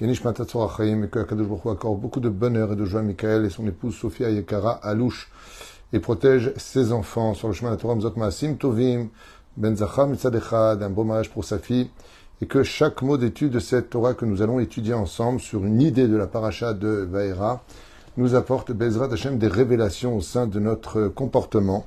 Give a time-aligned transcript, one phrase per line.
[0.00, 3.66] Et que Akadosh Baruch accorde beaucoup de bonheur et de joie à Michael et son
[3.66, 5.30] épouse Sophia Yekara Alouche
[5.92, 9.08] et protège ses enfants sur le chemin de la Torah Mzot Maasim Tovim
[9.58, 11.90] Ben Zachar Mitzad Echad, un beau mariage pour sa fille
[12.40, 15.82] et que chaque mot d'étude de cette Torah que nous allons étudier ensemble sur une
[15.82, 17.62] idée de la paracha de Vaera
[18.16, 21.84] nous apporte Bezrat Hashem des révélations au sein de notre comportement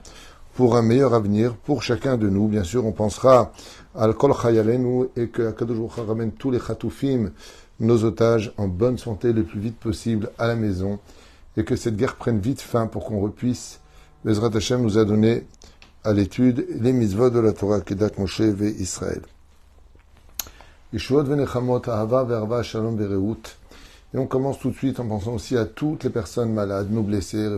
[0.53, 2.47] pour un meilleur avenir pour chacun de nous.
[2.47, 3.51] Bien sûr, on pensera
[3.93, 7.31] à Kol Chayalenu et que Akadosh Baruch ramène tous les Chatoufim
[7.79, 10.99] nos otages en bonne santé le plus vite possible à la maison
[11.57, 13.79] et que cette guerre prenne vite fin pour qu'on repuisse.
[14.23, 15.45] Bezrat Hashem nous a donné
[16.03, 19.21] à l'étude les mitzvot de la Torah Kedat Moshe ve Israël.
[24.13, 27.03] Et on commence tout de suite en pensant aussi à toutes les personnes malades, nos
[27.03, 27.49] blessés.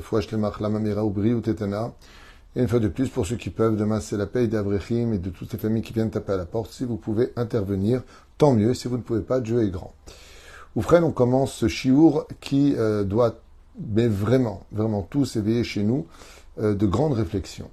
[2.56, 5.20] Et une fois de plus, pour ceux qui peuvent, demain c'est la paix d'Avrechim et
[5.20, 6.72] de toutes les familles qui viennent taper à la porte.
[6.72, 8.02] Si vous pouvez intervenir,
[8.38, 8.74] tant mieux.
[8.74, 9.94] Si vous ne pouvez pas, Dieu est grand.
[10.76, 13.36] Oufren, on commence ce chiour qui euh, doit,
[13.94, 16.06] mais vraiment, vraiment tous éveiller chez nous
[16.60, 17.70] euh, de grandes réflexions.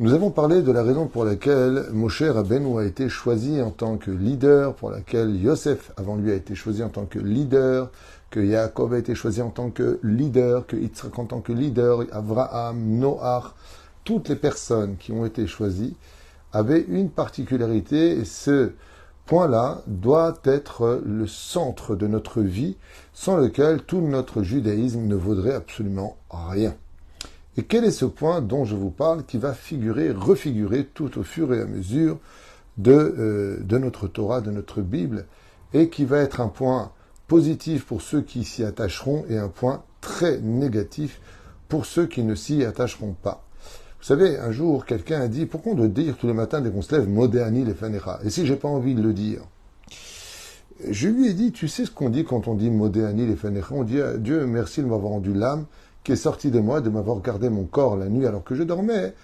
[0.00, 3.96] Nous avons parlé de la raison pour laquelle Moshe Rabbeinu a été choisi en tant
[3.96, 7.90] que leader, pour laquelle Yosef avant lui a été choisi en tant que leader,
[8.30, 12.06] que Yaakov a été choisi en tant que leader, que Yitzhak en tant que leader,
[12.10, 13.54] Avraham, Noach,
[14.02, 15.94] toutes les personnes qui ont été choisies
[16.52, 18.72] avaient une particularité et ce
[19.26, 22.76] point-là doit être le centre de notre vie
[23.12, 26.74] sans lequel tout notre judaïsme ne vaudrait absolument rien.
[27.56, 31.22] Et quel est ce point dont je vous parle qui va figurer, refigurer tout au
[31.22, 32.18] fur et à mesure
[32.76, 35.26] de, euh, de notre Torah, de notre Bible,
[35.72, 36.90] et qui va être un point
[37.28, 41.20] positif pour ceux qui s'y attacheront et un point très négatif
[41.68, 43.43] pour ceux qui ne s'y attacheront pas?
[44.04, 46.70] Vous savez, un jour, quelqu'un a dit, pourquoi on doit dire tous les matins dès
[46.70, 49.40] qu'on se lève, Modéani les Fanecha Et si j'ai pas envie de le dire?
[50.86, 53.68] Je lui ai dit, tu sais ce qu'on dit quand on dit Modéani les Fanecha
[53.70, 55.64] On dit, Dieu merci de m'avoir rendu l'âme
[56.02, 58.62] qui est sortie de moi, de m'avoir gardé mon corps la nuit alors que je
[58.62, 59.14] dormais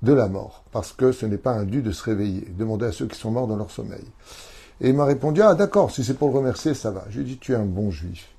[0.00, 0.64] de la mort.
[0.72, 2.48] Parce que ce n'est pas un dû de se réveiller.
[2.58, 4.06] Demandez à ceux qui sont morts dans leur sommeil.
[4.80, 7.04] Et il m'a répondu, ah d'accord, si c'est pour le remercier, ça va.
[7.10, 8.29] Je lui dit, tu es un bon juif.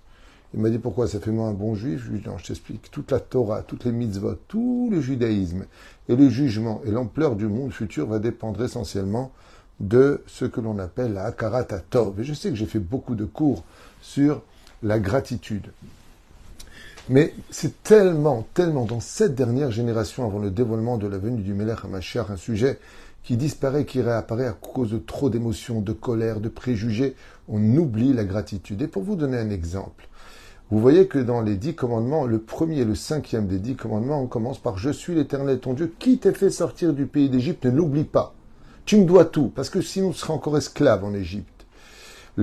[0.53, 2.03] Il m'a dit pourquoi ça fait moi un bon juif?
[2.05, 2.91] Je lui t'explique.
[2.91, 5.65] Toute la Torah, toutes les mitzvot, tout le judaïsme
[6.09, 9.31] et le jugement et l'ampleur du monde futur va dépendre essentiellement
[9.79, 12.19] de ce que l'on appelle la Hakarat Tov.
[12.19, 13.63] Et je sais que j'ai fait beaucoup de cours
[14.01, 14.41] sur
[14.83, 15.71] la gratitude.
[17.09, 21.53] Mais c'est tellement, tellement dans cette dernière génération avant le dévoilement de la venue du
[21.53, 22.79] Melech HaMashiach, un sujet
[23.23, 27.15] qui disparaît, qui réapparaît à cause de trop d'émotions, de colère, de préjugés,
[27.47, 28.81] on oublie la gratitude.
[28.81, 30.07] Et pour vous donner un exemple,
[30.71, 34.21] vous voyez que dans les dix commandements, le premier et le cinquième des dix commandements,
[34.21, 37.65] on commence par Je suis l'Éternel ton Dieu, qui t'ai fait sortir du pays d'Égypte,
[37.65, 38.33] ne l'oublie pas.
[38.85, 41.50] Tu me dois tout, parce que sinon tu seras encore esclave en Égypte.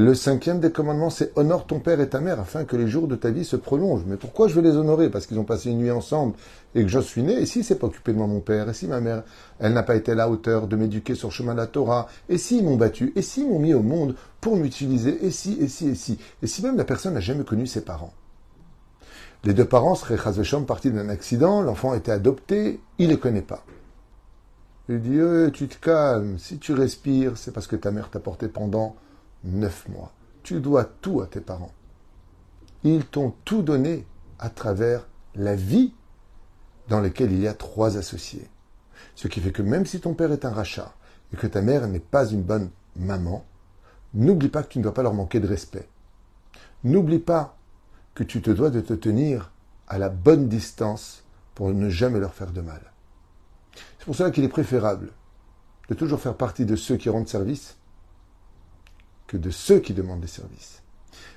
[0.00, 3.08] Le cinquième des commandements, c'est honore ton père et ta mère afin que les jours
[3.08, 4.04] de ta vie se prolongent.
[4.06, 5.10] Mais pourquoi je veux les honorer?
[5.10, 6.34] Parce qu'ils ont passé une nuit ensemble
[6.76, 7.32] et que je suis né.
[7.32, 8.68] Et si c'est pas occupé de moi mon père?
[8.68, 9.24] Et si ma mère,
[9.58, 12.06] elle n'a pas été à la hauteur de m'éduquer sur le chemin de la Torah?
[12.28, 13.12] Et s'ils m'ont battu?
[13.16, 15.18] Et s'ils m'ont mis au monde pour m'utiliser?
[15.26, 16.16] Et si, et si, et si?
[16.44, 18.14] Et si même la personne n'a jamais connu ses parents?
[19.42, 23.42] Les deux parents seraient chazvesham partis d'un accident, l'enfant était adopté, il ne les connaît
[23.42, 23.64] pas.
[24.88, 28.20] Il dit, eh, tu te calmes, si tu respires, c'est parce que ta mère t'a
[28.20, 28.94] porté pendant
[29.44, 30.12] neuf mois.
[30.42, 31.72] Tu dois tout à tes parents.
[32.84, 34.06] Ils t'ont tout donné
[34.38, 35.92] à travers la vie
[36.88, 38.48] dans laquelle il y a trois associés.
[39.14, 40.94] Ce qui fait que même si ton père est un rachat
[41.32, 43.44] et que ta mère n'est pas une bonne maman,
[44.14, 45.88] n'oublie pas que tu ne dois pas leur manquer de respect.
[46.84, 47.56] N'oublie pas
[48.14, 49.52] que tu te dois de te tenir
[49.86, 51.24] à la bonne distance
[51.54, 52.80] pour ne jamais leur faire de mal.
[53.98, 55.12] C'est pour cela qu'il est préférable
[55.88, 57.77] de toujours faire partie de ceux qui rendent service
[59.28, 60.82] que de ceux qui demandent des services.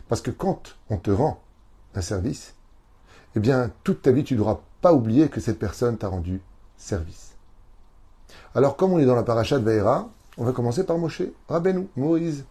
[0.09, 1.43] Parce que quand on te rend
[1.93, 2.55] un service,
[3.35, 6.41] eh bien, toute ta vie, tu ne devras pas oublier que cette personne t'a rendu
[6.77, 7.35] service.
[8.55, 11.87] Alors, comme on est dans la paracha de Vaïra, on va commencer par Moshe, Rabbeinu,
[11.95, 12.45] Moïse,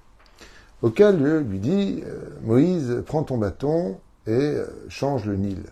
[0.83, 5.65] auquel lui dit, euh, Moïse, prends ton bâton et euh, change le Nil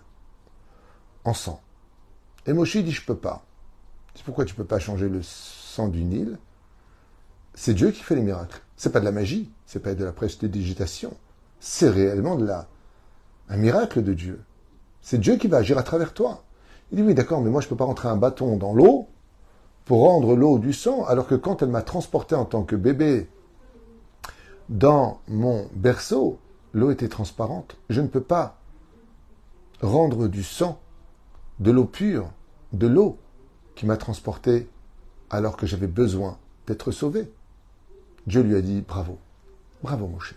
[1.24, 1.60] en sang.
[2.46, 3.44] Et Moshe dit Je peux pas.
[4.14, 6.38] C'est pourquoi tu peux pas changer le sang du Nil?
[7.54, 8.62] C'est Dieu qui fait les miracles.
[8.76, 11.12] C'est pas de la magie, c'est pas de la prestidigitation.
[11.60, 12.68] C'est réellement de la,
[13.50, 14.42] un miracle de Dieu.
[15.02, 16.42] C'est Dieu qui va agir à travers toi.
[16.90, 19.08] Il dit oui, d'accord, mais moi je ne peux pas rentrer un bâton dans l'eau
[19.84, 23.28] pour rendre l'eau du sang, alors que quand elle m'a transporté en tant que bébé
[24.70, 26.38] dans mon berceau,
[26.72, 27.76] l'eau était transparente.
[27.90, 28.58] Je ne peux pas
[29.82, 30.80] rendre du sang,
[31.60, 32.30] de l'eau pure,
[32.72, 33.18] de l'eau
[33.74, 34.66] qui m'a transporté
[35.28, 37.30] alors que j'avais besoin d'être sauvé.
[38.26, 39.18] Dieu lui a dit bravo,
[39.82, 40.34] bravo Moshe.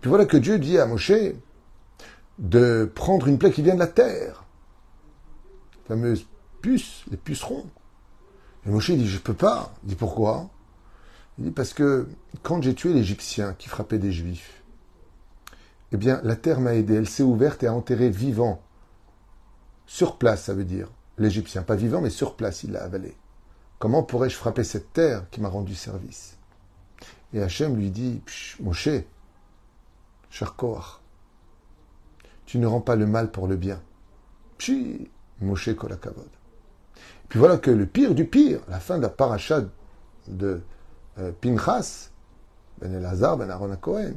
[0.00, 1.12] Puis voilà que Dieu dit à Moshe
[2.38, 4.44] de prendre une plaie qui vient de la terre,
[5.88, 6.26] la fameuse
[6.60, 7.66] puce, les pucerons.
[8.66, 9.74] Et Moshe dit je peux pas.
[9.82, 10.50] Il dit pourquoi?
[11.38, 12.08] Il dit parce que
[12.42, 14.62] quand j'ai tué l'Égyptien qui frappait des Juifs,
[15.92, 18.62] eh bien la terre m'a aidé, elle s'est ouverte et a enterré vivant.
[19.86, 20.88] Sur place, ça veut dire.
[21.18, 23.16] L'Égyptien, pas vivant, mais sur place, il l'a avalé.
[23.78, 26.38] Comment pourrais-je frapper cette terre qui m'a rendu service?
[27.32, 28.20] Et Hachem lui dit,
[28.60, 28.88] Moshe,
[30.30, 30.54] cher
[32.46, 33.80] tu ne rends pas le mal pour le bien.
[34.58, 35.10] Pshi,
[35.40, 36.28] Moshe Kolakavod.
[37.28, 39.62] Puis voilà que le pire du pire, la fin de la paracha
[40.28, 40.62] de
[41.18, 42.10] euh, Pinchas,
[42.78, 44.14] Ben Elazar, Ben Aaron Cohen,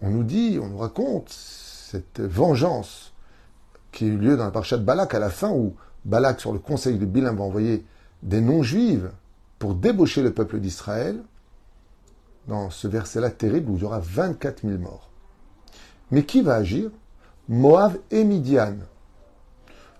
[0.00, 3.12] on nous dit, on nous raconte cette vengeance
[3.92, 6.52] qui a eu lieu dans la paracha de Balak à la fin où Balak, sur
[6.52, 7.84] le conseil de Bilam, va envoyer
[8.22, 9.10] des non-juives
[9.58, 11.22] pour débaucher le peuple d'Israël,
[12.48, 15.10] dans ce verset-là terrible où il y aura 24 000 morts.
[16.10, 16.90] Mais qui va agir?
[17.48, 18.76] Moab et Midian.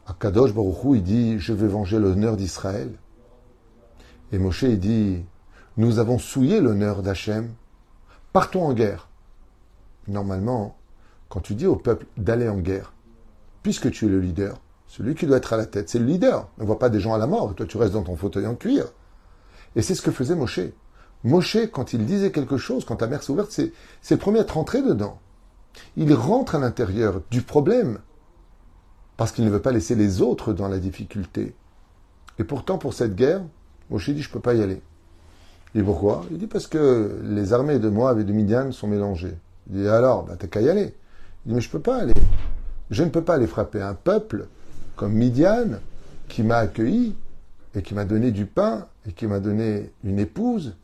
[0.06, 2.90] Akadosh Baruchou, il dit Je vais venger l'honneur d'Israël.
[4.32, 5.24] Et Moshe, il dit
[5.76, 7.52] Nous avons souillé l'honneur d'Hachem.
[8.32, 9.08] Partons en guerre.
[10.06, 10.76] Normalement,
[11.28, 12.94] quand tu dis au peuple d'aller en guerre,
[13.62, 16.48] puisque tu es le leader, celui qui doit être à la tête, c'est le leader.
[16.56, 17.54] Ne voit pas des gens à la mort.
[17.54, 18.86] Toi, tu restes dans ton fauteuil en cuir.
[19.76, 20.60] Et c'est ce que faisait Moshe.
[21.24, 23.72] Moshe, quand il disait quelque chose, quand ta mère s'est ouverte, c'est,
[24.02, 25.18] c'est le premier à être rentré dedans.
[25.96, 27.98] Il rentre à l'intérieur du problème
[29.16, 31.54] parce qu'il ne veut pas laisser les autres dans la difficulté.
[32.38, 33.42] Et pourtant, pour cette guerre,
[33.90, 34.80] Moshe dit, je ne peux pas y aller.
[35.74, 36.24] Et pourquoi?
[36.30, 39.36] Il dit, parce que les armées de Moab et de Midian sont mélangées.
[39.70, 40.94] Il dit, alors, bah, t'as qu'à y aller.
[41.44, 42.14] Il dit, mais je ne peux pas aller.
[42.90, 44.46] Je ne peux pas aller frapper un peuple
[44.94, 45.78] comme Midian,
[46.28, 47.16] qui m'a accueilli
[47.74, 50.76] et qui m'a donné du pain et qui m'a donné une épouse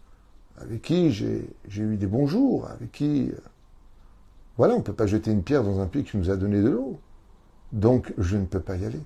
[0.59, 3.31] avec qui j'ai eu des bons jours, avec qui...
[3.31, 3.39] Euh,
[4.57, 6.63] voilà, on ne peut pas jeter une pierre dans un puits qui nous a donné
[6.63, 7.01] de l'eau.
[7.73, 9.01] Donc, je ne peux pas y aller.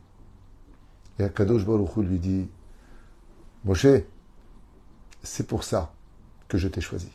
[1.19, 2.49] Et Akadosh Baruch lui dit,
[3.65, 3.87] Moshe,
[5.23, 5.93] c'est pour ça
[6.49, 7.09] que je t'ai choisi.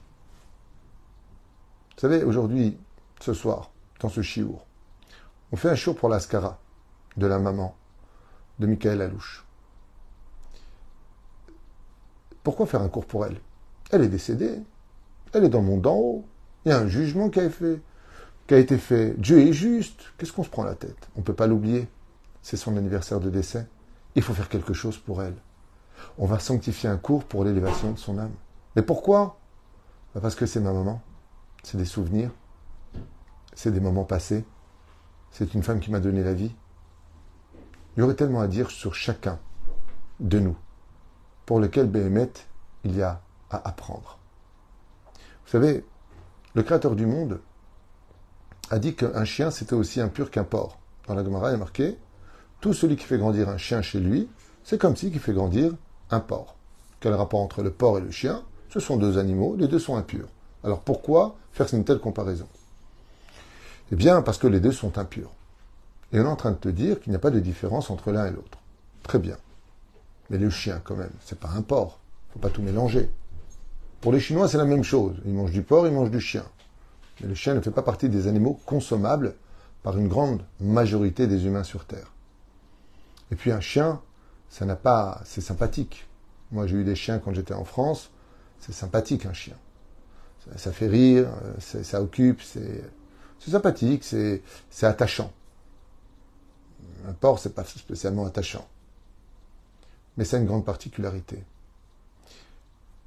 [1.95, 2.77] Vous savez, aujourd'hui,
[3.21, 4.65] ce soir, dans ce chiour,
[5.51, 6.59] on fait un show pour l'Ascara
[7.17, 7.75] de la maman
[8.57, 9.45] de Michael Alouche.
[12.43, 13.39] Pourquoi faire un cours pour elle?
[13.93, 14.59] Elle est décédée.
[15.33, 16.25] Elle est dans le monde d'en haut.
[16.65, 17.43] Il y a un jugement qui a,
[18.57, 19.13] été fait.
[19.19, 20.01] Dieu est juste.
[20.17, 21.09] Qu'est-ce qu'on se prend la tête?
[21.15, 21.87] On ne peut pas l'oublier.
[22.41, 23.67] C'est son anniversaire de décès.
[24.15, 25.35] Il faut faire quelque chose pour elle.
[26.17, 28.33] On va sanctifier un cours pour l'élévation de son âme.
[28.75, 29.37] Mais pourquoi?
[30.15, 30.99] Bah, Parce que c'est ma maman.
[31.61, 32.31] C'est des souvenirs.
[33.53, 34.43] C'est des moments passés.
[35.29, 36.55] C'est une femme qui m'a donné la vie.
[37.95, 39.37] Il y aurait tellement à dire sur chacun
[40.19, 40.55] de nous,
[41.45, 42.31] pour lequel Béhémet,
[42.85, 43.21] il y a
[43.57, 44.19] apprendre.
[45.45, 45.85] Vous savez,
[46.55, 47.39] le Créateur du monde
[48.69, 50.77] a dit qu'un chien, c'était aussi impur qu'un porc.
[51.07, 51.97] Dans la Gemara, il est marqué
[52.61, 54.29] Tout celui qui fait grandir un chien chez lui,
[54.63, 55.73] c'est comme si qui fait grandir
[56.09, 56.55] un porc.
[56.99, 58.43] Quel rapport entre le porc et le chien?
[58.69, 60.29] Ce sont deux animaux, les deux sont impurs.
[60.63, 62.47] Alors pourquoi faire une telle comparaison?
[63.91, 65.31] Eh bien, parce que les deux sont impurs.
[66.13, 68.11] Et on est en train de te dire qu'il n'y a pas de différence entre
[68.11, 68.57] l'un et l'autre.
[69.03, 69.37] Très bien.
[70.29, 71.99] Mais le chien, quand même, c'est pas un porc.
[72.31, 73.09] Faut pas tout mélanger.
[74.03, 75.15] Pour les Chinois, c'est la même chose.
[75.23, 76.43] Ils mangent du porc, ils mangent du chien.
[77.21, 79.33] Mais le chien ne fait pas partie des animaux consommables
[79.81, 82.11] par une grande majorité des humains sur Terre.
[83.31, 84.01] Et puis un chien,
[84.49, 86.05] ça n'a pas, c'est sympathique.
[86.51, 88.09] Moi, j'ai eu des chiens quand j'étais en France.
[88.59, 89.55] C'est sympathique un chien.
[90.57, 91.29] Ça, fait rire,
[91.59, 92.83] ça occupe, c'est
[93.39, 94.41] sympathique, c'est
[94.81, 95.31] attachant.
[97.07, 98.67] Un porc, c'est pas spécialement attachant.
[100.17, 101.41] Mais c'est une grande particularité.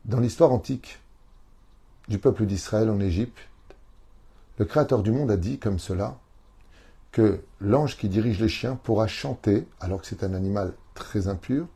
[0.06, 1.00] Dans l'histoire antique
[2.06, 3.48] du peuple d'Israël en Égypte,
[4.56, 6.16] le Créateur du monde a dit comme cela
[7.10, 11.66] que l'ange qui dirige les chiens pourra chanter, alors que c'est un animal très impur,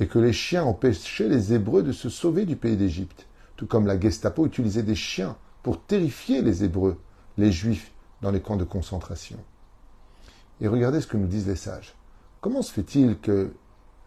[0.00, 3.26] et que les chiens empêchaient les Hébreux de se sauver du pays d'Égypte,
[3.56, 6.98] tout comme la Gestapo utilisait des chiens pour terrifier les Hébreux,
[7.36, 9.36] les Juifs, dans les camps de concentration.
[10.62, 11.94] Et regardez ce que nous disent les sages.
[12.40, 13.52] Comment se fait-il que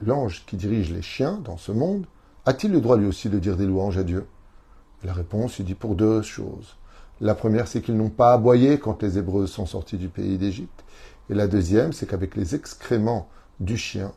[0.01, 2.07] l'ange qui dirige les chiens dans ce monde
[2.49, 4.25] a-t-il le droit lui aussi de dire des louanges à Dieu?
[5.03, 6.77] La réponse, il dit pour deux choses.
[7.21, 10.83] La première, c'est qu'ils n'ont pas aboyé quand les Hébreux sont sortis du pays d'Égypte.
[11.29, 13.29] Et la deuxième, c'est qu'avec les excréments
[13.59, 14.13] du chien,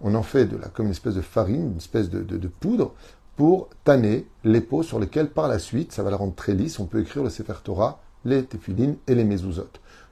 [0.00, 2.94] on en fait de la, comme une espèce de farine, une espèce de, poudre,
[3.36, 6.78] pour tanner les peaux sur lesquelles, par la suite, ça va la rendre très lisse,
[6.78, 9.68] on peut écrire le Sefer Torah, les téphilines et les mezuzot.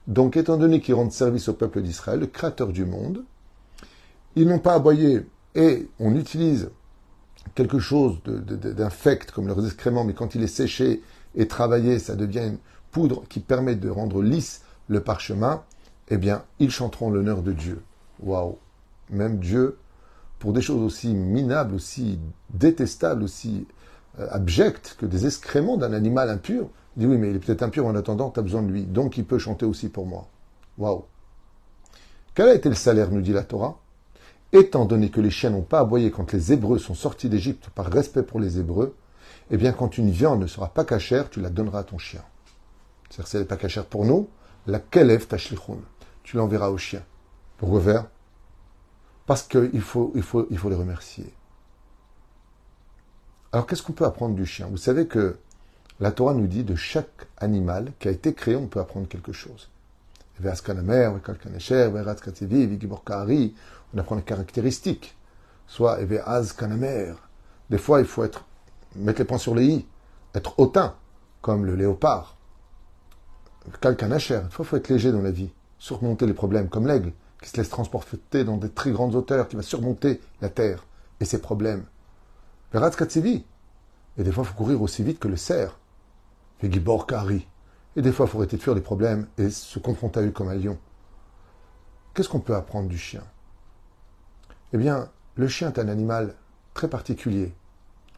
[0.06, 3.24] Donc, étant donné qu'ils rendent service au peuple d'Israël, le créateur du monde,
[4.36, 6.70] ils n'ont pas aboyé et on utilise
[7.54, 11.02] quelque chose d'infect comme leurs excréments, mais quand il est séché
[11.34, 12.58] et travaillé, ça devient une
[12.90, 15.62] poudre qui permet de rendre lisse le parchemin,
[16.08, 17.82] eh bien, ils chanteront l'honneur de Dieu.
[18.22, 18.58] Waouh
[19.10, 19.78] Même Dieu,
[20.38, 22.18] pour des choses aussi minables, aussi
[22.50, 23.66] détestables, aussi
[24.18, 27.86] euh, abjectes que des excréments d'un animal impur, dit oui, mais il est peut-être impur
[27.86, 30.28] en attendant, tu as besoin de lui, donc il peut chanter aussi pour moi.
[30.78, 31.04] Waouh
[32.34, 33.81] Quel a été le salaire, nous dit la Torah?
[34.52, 37.86] Étant donné que les chiens n'ont pas aboyé quand les Hébreux sont sortis d'Égypte par
[37.86, 38.94] respect pour les Hébreux,
[39.50, 42.22] eh bien, quand une viande ne sera pas cachère, tu la donneras à ton chien.
[43.08, 44.28] C'est-à-dire, si elle n'est pas cachère pour nous,
[44.66, 45.78] la kelev tashlichun.
[46.22, 47.02] Tu l'enverras au chien.
[47.56, 48.06] Pourquoi faire?
[49.26, 51.32] Parce qu'il faut, il faut, il faut les remercier.
[53.52, 54.66] Alors, qu'est-ce qu'on peut apprendre du chien?
[54.70, 55.36] Vous savez que
[56.00, 59.32] la Torah nous dit de chaque animal qui a été créé, on peut apprendre quelque
[59.32, 59.68] chose.
[63.94, 65.16] On apprend les caractéristiques.
[65.66, 68.44] Soit Des fois, il faut être
[68.96, 69.86] mettre les points sur les i,
[70.34, 70.94] être hautain,
[71.40, 72.36] comme le léopard.
[73.80, 77.56] Kalkanacher, il faut, être léger dans la vie, surmonter les problèmes, comme l'aigle, qui se
[77.56, 80.84] laisse transporter dans des très grandes hauteurs, qui va surmonter la terre
[81.20, 81.84] et ses problèmes.
[82.74, 82.78] Et
[84.24, 85.78] des fois, il faut courir aussi vite que le cerf.
[86.62, 86.80] Et des
[88.12, 90.54] fois, il faut arrêter de fuir les problèmes et se confronter à eux comme un
[90.54, 90.78] lion.
[92.14, 93.22] Qu'est-ce qu'on peut apprendre du chien?
[94.72, 96.34] Eh bien, le chien est un animal
[96.74, 97.52] très particulier.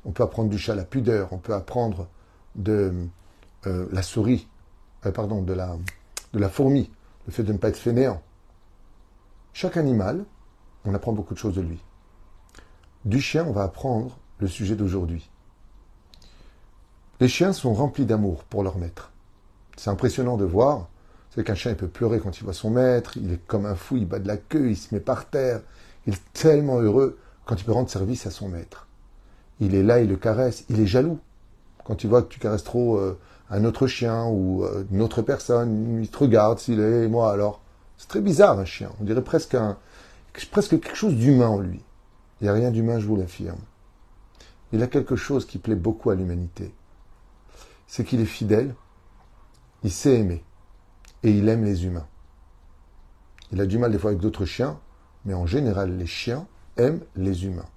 [0.04, 2.08] On peut apprendre du chat la pudeur, on peut apprendre
[2.54, 2.92] de
[3.66, 4.46] euh, la souris,
[5.06, 5.76] euh, pardon, de la,
[6.32, 6.90] de la fourmi,
[7.26, 8.22] le fait de ne pas être fainéant.
[9.52, 10.24] Chaque animal,
[10.84, 11.82] on apprend beaucoup de choses de lui.
[13.04, 15.30] Du chien, on va apprendre le sujet d'aujourd'hui.
[17.20, 19.12] Les chiens sont remplis d'amour pour leur maître.
[19.76, 20.88] C'est impressionnant de voir.
[21.30, 23.74] C'est qu'un chien il peut pleurer quand il voit son maître, il est comme un
[23.74, 25.62] fou, il bat de la queue, il se met par terre.
[26.06, 28.84] Il est tellement heureux quand il peut rendre service à son maître
[29.60, 31.18] il est là, il le caresse, il est jaloux.
[31.84, 33.18] Quand il voit que tu caresses trop euh,
[33.50, 37.60] un autre chien ou euh, une autre personne, il te regarde s'il est moi alors.
[37.96, 38.90] C'est très bizarre un chien.
[39.00, 39.56] On dirait presque
[40.50, 41.80] presque quelque chose d'humain en lui.
[42.40, 43.60] Il n'y a rien d'humain, je vous l'affirme.
[44.72, 46.74] Il a quelque chose qui plaît beaucoup à l'humanité.
[47.86, 48.74] C'est qu'il est fidèle,
[49.84, 50.42] il sait aimer
[51.22, 52.06] et il aime les humains.
[53.52, 54.80] Il a du mal des fois avec d'autres chiens,
[55.24, 57.68] mais en général, les chiens aiment les humains.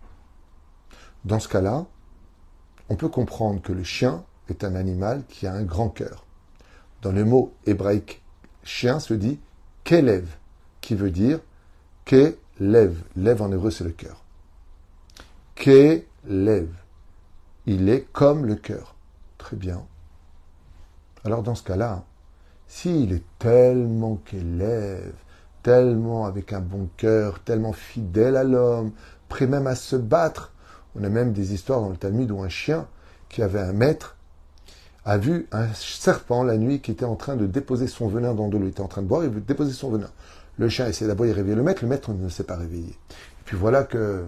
[1.25, 1.85] Dans ce cas-là,
[2.89, 6.25] on peut comprendre que le chien est un animal qui a un grand cœur.
[7.01, 8.21] Dans le mot hébraïque
[8.63, 9.39] chien se dit
[9.83, 10.27] kelev,
[10.81, 11.39] qui veut dire
[12.05, 13.03] kelev.
[13.15, 14.23] Lève en hébreu, c'est le cœur.
[15.55, 16.69] Kelev.
[17.65, 18.95] Il est comme le cœur.
[19.37, 19.85] Très bien.
[21.23, 22.03] Alors dans ce cas-là,
[22.67, 25.13] s'il est tellement kelev,
[25.67, 28.93] tellement avec un bon cœur, tellement fidèle à l'homme,
[29.27, 30.53] prêt même à se battre
[30.95, 32.87] on a même des histoires dans le Talmud où un chien
[33.27, 34.15] qui avait un maître
[35.03, 38.47] a vu un serpent la nuit qui était en train de déposer son venin dans
[38.47, 38.63] de l'eau.
[38.63, 40.09] Il était en train de boire, il veut déposer son venin.
[40.57, 42.91] Le chien essaie d'abord de réveiller le maître, le maître ne s'est pas réveillé.
[42.91, 44.25] Et puis voilà que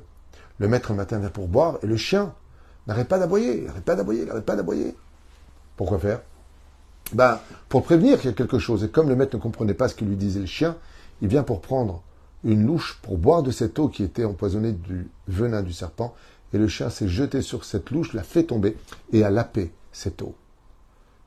[0.57, 2.33] le maître le matin vient pour boire et le chien
[2.85, 4.93] n'arrête pas d'aboyer, n'arrête pas d'aboyer, n'arrête pas d'aboyer.
[5.77, 6.19] Pourquoi faire?
[7.13, 8.83] Ben, Pour prévenir qu'il y a quelque chose.
[8.83, 10.75] Et comme le maître ne comprenait pas ce que lui disait le chien,
[11.21, 12.03] il vient pour prendre
[12.43, 16.15] une louche pour boire de cette eau qui était empoisonnée du venin du serpent
[16.53, 18.77] et le chien s'est jeté sur cette louche, l'a fait tomber
[19.11, 20.35] et a lapé cette eau.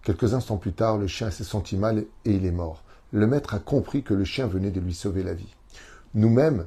[0.02, 2.82] Quelques instants plus tard, le chien s'est senti mal et il est mort.
[3.12, 5.54] Le maître a compris que le chien venait de lui sauver la vie.
[6.14, 6.66] Nous-mêmes,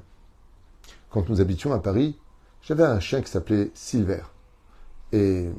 [1.09, 2.17] quand nous habitions à Paris,
[2.61, 4.21] j'avais un chien qui s'appelait Silver.
[5.11, 5.49] Et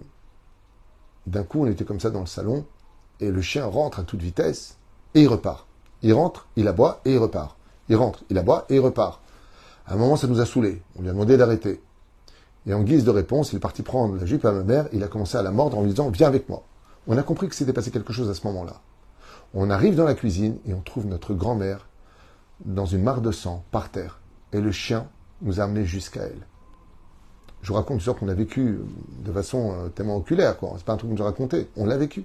[1.26, 2.66] d'un coup, on était comme ça dans le salon,
[3.20, 4.78] et le chien rentre à toute vitesse,
[5.14, 5.65] et il repart.
[6.02, 7.56] Il rentre, il aboie, et il repart.
[7.88, 9.20] Il rentre, il aboie, et il repart.
[9.86, 10.82] À un moment, ça nous a saoulés.
[10.98, 11.80] On lui a demandé d'arrêter.
[12.66, 15.04] Et en guise de réponse, il est parti prendre la jupe à ma mère, il
[15.04, 16.64] a commencé à la mordre en lui disant Viens avec moi.
[17.06, 18.80] On a compris que s'était passé quelque chose à ce moment-là.
[19.54, 21.88] On arrive dans la cuisine et on trouve notre grand-mère
[22.64, 24.20] dans une mare de sang, par terre.
[24.52, 25.08] Et le chien
[25.42, 26.46] nous a amenés jusqu'à elle.
[27.62, 28.80] Je vous raconte une histoire qu'on a vécue
[29.24, 30.74] de façon euh, tellement oculaire, quoi.
[30.76, 31.68] C'est pas un truc que je raconté.
[31.76, 32.24] On l'a vécu.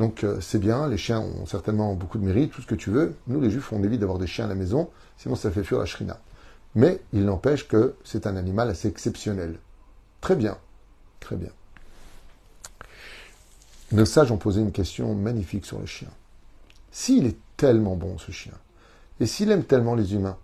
[0.00, 2.88] Donc euh, c'est bien, les chiens ont certainement beaucoup de mérite, tout ce que tu
[2.90, 3.14] veux.
[3.26, 4.88] Nous, les juifs, on évite d'avoir des chiens à la maison,
[5.18, 6.18] sinon ça fait fuir la shrina.
[6.74, 9.58] Mais il n'empêche que c'est un animal assez exceptionnel.
[10.22, 10.56] Très bien,
[11.20, 11.50] très bien.
[13.92, 16.08] Nos sages ont posé une question magnifique sur le chien.
[16.90, 18.54] S'il est tellement bon, ce chien,
[19.20, 20.38] et s'il aime tellement les humains,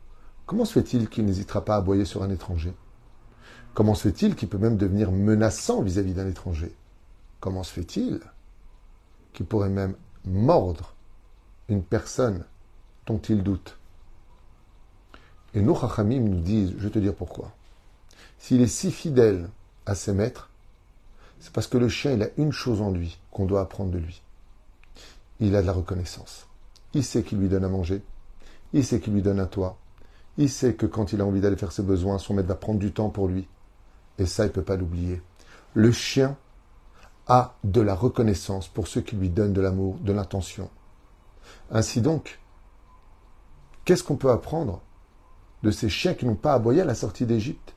[0.45, 2.75] comment se fait-il qu'il n'hésitera pas à aboyer sur un étranger?
[3.73, 6.77] Comment se fait-il qu'il peut même devenir menaçant vis-à-vis d'un étranger?
[7.41, 8.21] Comment se fait-il
[9.37, 10.95] qu'il pourrait même mordre
[11.69, 12.45] une personne
[13.07, 13.78] dont il doute
[15.55, 17.52] Et nos Chachamim nous disent, je vais te dire pourquoi.
[18.38, 19.49] S'il est si fidèle
[19.85, 20.50] à ses maîtres,
[21.38, 23.99] c'est parce que le chien, il a une chose en lui qu'on doit apprendre de
[23.99, 24.23] lui.
[25.38, 26.47] Il a de la reconnaissance.
[26.95, 28.02] Il sait qu'il lui donne à manger.
[28.73, 29.76] Il sait qu'il lui donne à toi.
[30.38, 32.78] Il sait que quand il a envie d'aller faire ses besoins, son maître va prendre
[32.78, 33.47] du temps pour lui.
[34.19, 35.21] Et ça, il ne peut pas l'oublier.
[35.75, 36.37] Le chien
[37.26, 40.71] a de la reconnaissance pour ceux qui lui donnent de l'amour, de l'intention.
[41.71, 42.38] Ainsi donc,
[43.85, 44.80] qu'est-ce qu'on peut apprendre
[45.62, 47.75] de ces chiens qui n'ont pas aboyé à la sortie d'Égypte?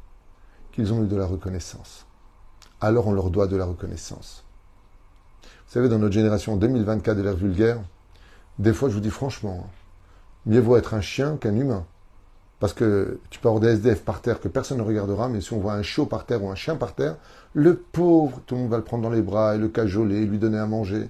[0.71, 2.05] Qu'ils ont eu de la reconnaissance
[2.81, 4.43] alors on leur doit de la reconnaissance.
[5.43, 7.79] Vous savez, dans notre génération 2024 de l'ère vulgaire,
[8.57, 9.69] des fois je vous dis franchement, hein,
[10.45, 11.85] mieux vaut être un chien qu'un humain.
[12.59, 15.53] Parce que tu peux avoir des SDF par terre que personne ne regardera, mais si
[15.53, 17.15] on voit un chiot par terre ou un chien par terre,
[17.53, 20.39] le pauvre, tout le monde va le prendre dans les bras et le cajoler, lui
[20.39, 21.09] donner à manger.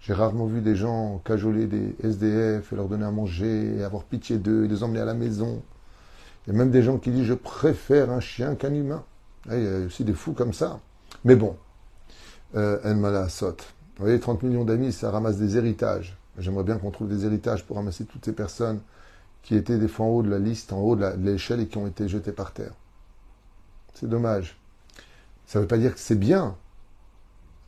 [0.00, 4.04] J'ai rarement vu des gens cajoler des SDF et leur donner à manger et avoir
[4.04, 5.62] pitié d'eux et les emmener à la maison.
[6.46, 9.04] Il y a même des gens qui disent je préfère un chien qu'un humain.
[9.50, 10.80] Il y a aussi des fous comme ça.
[11.24, 11.56] Mais bon,
[12.56, 13.64] euh, saute.
[13.96, 16.16] Vous voyez, 30 millions d'amis, ça ramasse des héritages.
[16.38, 18.80] J'aimerais bien qu'on trouve des héritages pour ramasser toutes ces personnes
[19.46, 21.78] qui étaient des fois en haut de la liste, en haut de l'échelle et qui
[21.78, 22.72] ont été jetées par terre.
[23.94, 24.58] C'est dommage.
[25.46, 26.56] Ça ne veut pas dire que c'est bien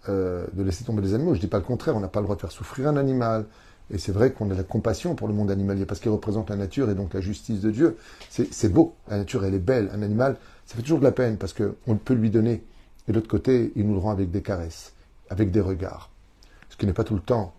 [0.08, 1.34] euh, de laisser tomber les animaux.
[1.34, 1.96] Je ne dis pas le contraire.
[1.96, 3.46] On n'a pas le droit de faire souffrir un animal.
[3.92, 6.56] Et c'est vrai qu'on a la compassion pour le monde animalier parce qu'il représente la
[6.56, 7.96] nature et donc la justice de Dieu.
[8.28, 8.96] C'est beau.
[9.08, 9.88] La nature, elle est belle.
[9.94, 12.64] Un animal, ça fait toujours de la peine parce qu'on peut lui donner.
[13.06, 14.94] Et de l'autre côté, il nous le rend avec des caresses,
[15.30, 16.10] avec des regards.
[16.70, 17.54] Ce qui n'est pas tout le temps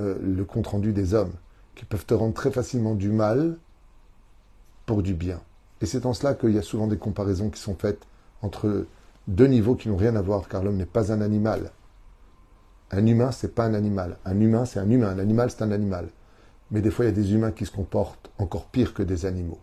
[0.00, 1.32] euh, le compte-rendu des hommes,
[1.78, 3.56] qui peuvent te rendre très facilement du mal
[4.84, 5.40] pour du bien.
[5.80, 8.04] Et c'est en cela qu'il y a souvent des comparaisons qui sont faites
[8.42, 8.86] entre
[9.28, 11.70] deux niveaux qui n'ont rien à voir, car l'homme n'est pas un animal.
[12.90, 14.18] Un humain, c'est pas un animal.
[14.24, 15.10] Un humain, c'est un humain.
[15.10, 16.08] Un animal, c'est un animal.
[16.72, 19.24] Mais des fois, il y a des humains qui se comportent encore pire que des
[19.24, 19.60] animaux.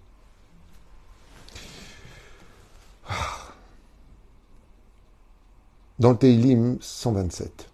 [6.00, 7.70] Dans le Teilim 127,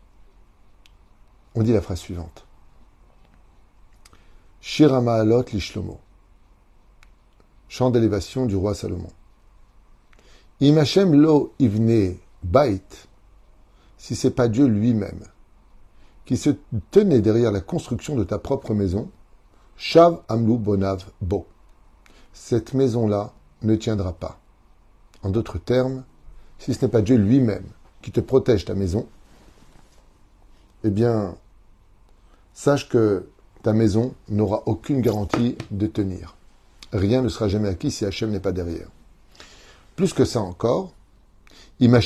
[1.54, 2.46] on dit la phrase suivante.
[4.62, 6.00] Shirama Alot Lishlomo.
[7.68, 9.12] Chant d'élévation du roi Salomon.
[10.60, 12.84] Imachem lo ivne bait,
[13.98, 15.24] si c'est pas Dieu lui-même,
[16.26, 16.52] qui se
[16.92, 19.10] tenait derrière la construction de ta propre maison,
[19.78, 21.48] Shav Amlou Bonav Bo.
[22.34, 24.40] Cette maison-là ne tiendra pas.
[25.24, 26.04] En d'autres termes,
[26.60, 27.66] si ce n'est pas Dieu lui-même
[28.04, 29.08] qui te protège ta maison,
[30.84, 31.36] eh bien,
[32.54, 33.28] sache que
[33.64, 36.36] ta maison n'aura aucune garantie de tenir.
[36.94, 38.88] Rien ne sera jamais acquis si Hachem n'est pas derrière.
[39.96, 40.94] Plus que ça encore.
[41.80, 42.02] Même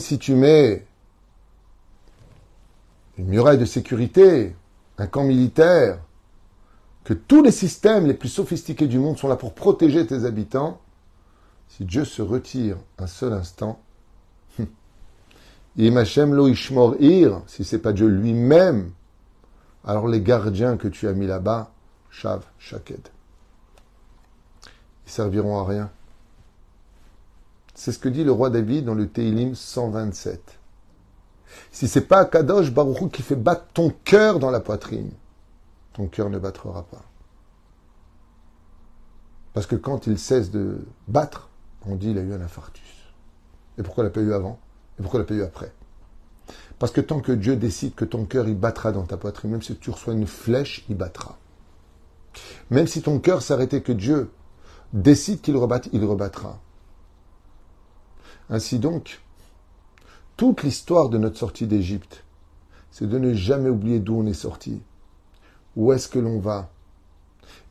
[0.00, 0.86] si tu mets
[3.18, 4.54] une muraille de sécurité,
[4.98, 6.00] un camp militaire,
[7.04, 10.80] que tous les systèmes les plus sophistiqués du monde sont là pour protéger tes habitants,
[11.68, 13.80] si Dieu se retire un seul instant,
[15.78, 18.90] Imachem lo ishmor ir, si c'est pas Dieu lui-même,
[19.84, 21.70] alors les gardiens que tu as mis là-bas,
[22.10, 23.08] Shav, Shaked,
[25.06, 25.90] ils serviront à rien.
[27.74, 30.58] C'est ce que dit le roi David dans le Teilim 127.
[31.70, 35.12] Si c'est pas Kadosh Baruch qui fait battre ton cœur dans la poitrine,
[35.92, 37.04] ton cœur ne battra pas.
[39.54, 41.48] Parce que quand il cesse de battre,
[41.86, 42.82] on dit il a eu un infarctus.
[43.78, 44.58] Et pourquoi il l'a pas eu avant?
[44.98, 45.72] Et pourquoi l'a pas eu après?
[46.78, 49.62] Parce que tant que Dieu décide que ton cœur il battra dans ta poitrine, même
[49.62, 51.38] si tu reçois une flèche, il battra.
[52.70, 54.30] Même si ton cœur s'arrêtait que Dieu
[54.92, 56.60] décide qu'il rebatte, il rebattra.
[58.48, 59.20] Ainsi donc,
[60.36, 62.24] toute l'histoire de notre sortie d'Égypte,
[62.90, 64.80] c'est de ne jamais oublier d'où on est sorti,
[65.76, 66.70] où est-ce que l'on va,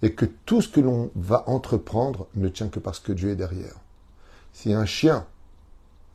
[0.01, 3.35] et que tout ce que l'on va entreprendre ne tient que parce que Dieu est
[3.35, 3.75] derrière.
[4.53, 5.25] Si un chien,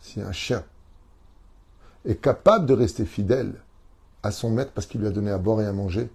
[0.01, 0.65] si un chien
[2.05, 3.55] est capable de rester fidèle
[4.23, 6.11] à son maître parce qu'il lui a donné à boire et à manger,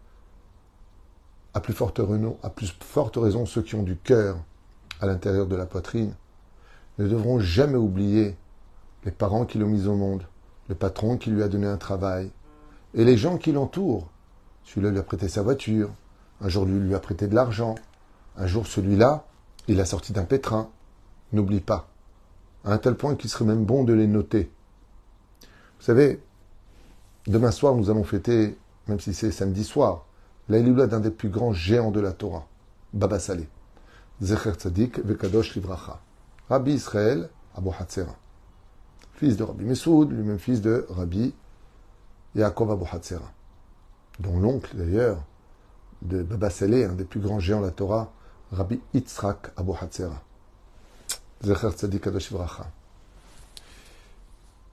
[1.54, 4.38] à plus forte raison, à plus forte raison ceux qui ont du cœur
[5.02, 6.14] à l'intérieur de la poitrine,
[6.98, 8.36] ne devront jamais oublier
[9.06, 10.24] les parents qui l'ont mis au monde,
[10.70, 12.32] le patron qui lui a donné un travail,
[12.94, 14.10] et les gens qui l'entourent.
[14.64, 15.90] Celui-là lui a prêté sa voiture,
[16.42, 17.76] un jour lui lui a prêté de l'argent,
[18.36, 19.26] un jour celui-là,
[19.68, 20.70] il a sorti d'un pétrin.
[21.34, 21.90] N'oublie pas
[22.64, 24.52] à un tel point qu'il serait même bon de les noter.
[25.80, 26.22] Vous savez,
[27.28, 30.06] demain soir, nous allons fêter, même si c'est samedi soir,
[30.50, 32.48] l'Aïloula d'un des plus grands géants de la Torah,
[32.94, 33.48] Baba Saleh.
[34.22, 36.02] Zecher Tzadik Vekadosh Livracha.
[36.50, 38.16] Rabbi Israël Abu Hatzera.
[39.14, 41.34] Fils de Rabbi Mesoud, lui-même fils de Rabbi
[42.36, 43.32] Yaakov Abu Hatzera.
[44.20, 45.24] Dont l'oncle, d'ailleurs,
[46.02, 48.12] de Baba Saleh, un des plus grands géants de la Torah,
[48.52, 50.24] Rabbi Yitzhak Abu Hatzera.
[51.44, 52.72] Zecher Tzadik Kadosh Livracha.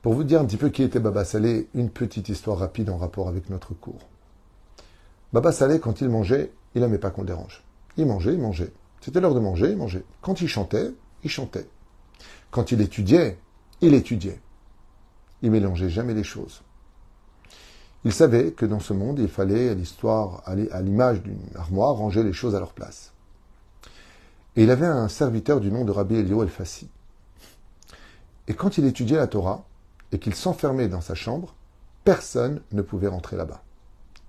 [0.05, 2.99] Pour vous dire un petit peu qui était Baba Saleh, une petite histoire rapide en
[2.99, 4.07] rapport avec notre cours.
[5.33, 7.64] Baba Saleh, quand il mangeait, il n'aimait pas qu'on le dérange.
[7.97, 8.71] Il mangeait, il mangeait.
[9.01, 10.05] C'était l'heure de manger, il mangeait.
[10.21, 10.90] Quand il chantait,
[11.23, 11.67] il chantait.
[12.51, 13.38] Quand il étudiait,
[13.81, 14.43] il étudiait.
[15.40, 16.61] Il mélangeait jamais les choses.
[18.05, 22.23] Il savait que dans ce monde, il fallait, à l'histoire, à l'image d'une armoire, ranger
[22.23, 23.14] les choses à leur place.
[24.55, 26.90] Et il avait un serviteur du nom de Rabbi Elio El Fassi.
[28.49, 29.64] Et quand il étudiait la Torah
[30.14, 31.57] et qu'il s'enfermait dans sa chambre,
[32.05, 33.62] personne ne pouvait rentrer là-bas.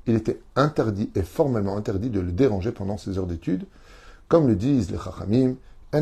[0.08, 3.68] Il était interdit et formellement interdit de le déranger pendant ses heures d'études,
[4.28, 5.56] comme le disent les Chachamim,
[5.94, 6.02] En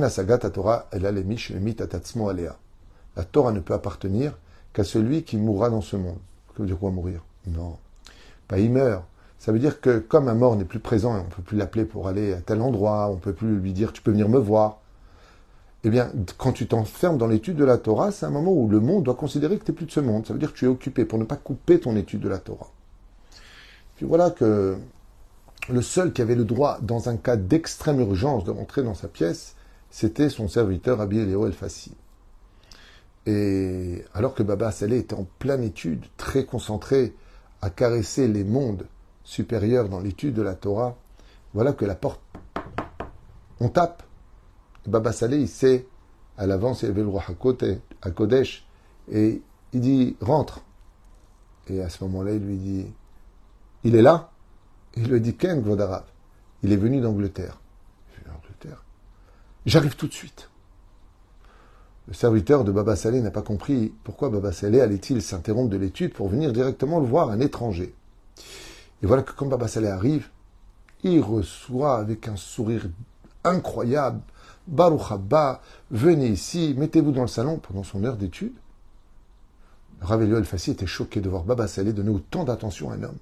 [0.50, 2.58] Torah el alea.
[3.17, 4.38] La Torah ne peut appartenir
[4.72, 6.17] qu'à celui qui mourra dans ce monde.
[6.56, 7.22] Que veut dire quoi mourir?
[7.46, 7.78] Non.
[8.48, 9.04] Pas il meurt.
[9.38, 11.58] Ça veut dire que comme un mort n'est plus présent et on ne peut plus
[11.58, 14.30] l'appeler pour aller à tel endroit, on ne peut plus lui dire tu peux venir
[14.30, 14.80] me voir.
[15.86, 18.80] Eh bien, quand tu t'enfermes dans l'étude de la Torah, c'est un moment où le
[18.80, 20.26] monde doit considérer que tu n'es plus de ce monde.
[20.26, 22.38] Ça veut dire que tu es occupé pour ne pas couper ton étude de la
[22.38, 22.72] Torah.
[23.98, 24.78] Puis voilà que
[25.69, 29.10] le seul qui avait le droit, dans un cas d'extrême urgence, de rentrer dans sa
[29.10, 29.56] pièce,
[29.89, 31.93] c'était son serviteur Abi Léo El Fassi.
[33.26, 37.13] Et alors que Baba Saleh était en pleine étude, très concentré
[37.62, 38.88] à caresser les mondes
[39.24, 40.98] supérieurs dans l'étude de la Torah,
[41.54, 42.22] voilà que la porte,
[43.60, 44.04] on tape.
[44.88, 45.88] Baba Saleh, il sait,
[46.38, 47.24] à l'avance, il y avait le roi
[48.02, 48.65] à Kodesh,
[49.12, 49.41] et
[49.74, 50.62] il dit, rentre.
[51.67, 52.86] Et à ce moment-là, il lui dit,
[53.84, 54.34] il est là
[54.96, 56.04] il lui dit Ken Gvodarav.
[56.62, 57.60] Il est venu d'Angleterre.
[58.26, 58.84] D'Angleterre.
[59.65, 60.50] J'arrive tout de suite.
[62.08, 66.13] Le serviteur de Baba Saleh n'a pas compris pourquoi Baba Saleh allait-il s'interrompre de l'étude
[66.13, 67.96] pour venir directement le voir, un étranger.
[69.02, 70.30] Et voilà que quand Baba Saleh arrive,
[71.04, 72.88] il reçoit avec un sourire
[73.43, 74.22] incroyable
[74.67, 78.54] Baruch Abba, venez ici, mettez-vous dans le salon pendant son heure d'étude.
[80.02, 83.17] Rav El Fassi était choqué de voir Baba Saleh donner autant d'attention à un homme.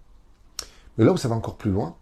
[0.97, 1.95] Mais là où ça va encore plus loin,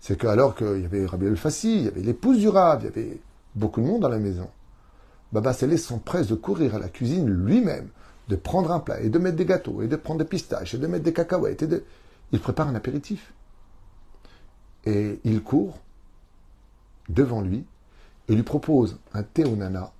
[0.00, 2.88] c'est qu'alors qu'il y avait Rabbi El-Fassi, il y avait l'épouse du Rab, il y
[2.88, 3.20] avait
[3.54, 4.50] beaucoup de monde dans la maison,
[5.32, 7.88] Baba Saleh s'empresse de courir à la cuisine lui-même,
[8.28, 10.78] de prendre un plat et de mettre des gâteaux et de prendre des pistaches et
[10.78, 11.84] de mettre des cacahuètes et de...
[12.32, 13.32] Il prépare un apéritif.
[14.84, 15.78] Et il court
[17.08, 17.64] devant lui
[18.28, 19.92] et lui propose un thé au nana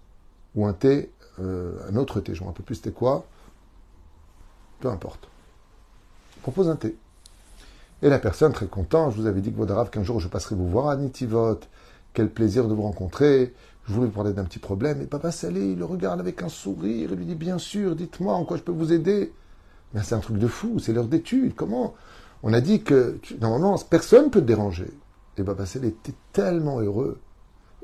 [0.54, 1.10] ou un thé,
[1.40, 3.26] euh, un autre thé, je ne me rappelle plus c'était quoi,
[4.80, 5.28] peu importe.
[6.36, 6.96] Il propose un thé.
[8.02, 10.54] Et la personne, très content, je vous avais dit que Vodarav, qu'un jour je passerai
[10.54, 11.58] vous voir à Nitivot.
[12.12, 13.52] Quel plaisir de vous rencontrer.
[13.86, 15.02] Je voulais vous parler d'un petit problème.
[15.02, 18.34] Et Papa Salé, il le regarde avec un sourire et lui dit Bien sûr, dites-moi
[18.34, 19.32] en quoi je peux vous aider.
[19.92, 21.54] Mais c'est un truc de fou, c'est l'heure d'étude.
[21.54, 21.94] Comment?
[22.42, 24.90] On a dit que normalement, personne ne peut te déranger.
[25.36, 27.18] Et Papa Salé était tellement heureux.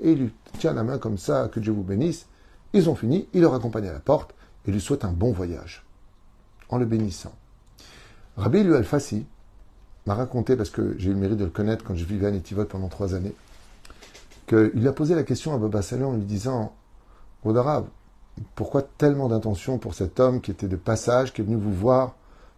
[0.03, 2.27] Et il lui tient la main comme ça, que Dieu vous bénisse.
[2.73, 4.35] Ils ont fini, il leur accompagne à la porte
[4.67, 5.85] et lui souhaite un bon voyage.
[6.69, 7.33] En le bénissant.
[8.37, 9.27] Rabbi lui Al-Fassi,
[10.07, 12.31] m'a raconté, parce que j'ai eu le mérite de le connaître quand je vivais à
[12.31, 13.35] Netivot pendant trois années,
[14.47, 16.73] qu'il a posé la question à Baba Saleh en lui disant
[17.45, 17.85] Rodara,
[18.55, 22.15] pourquoi tellement d'intention pour cet homme qui était de passage, qui est venu vous voir?